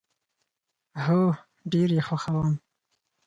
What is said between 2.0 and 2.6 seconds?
خوښوم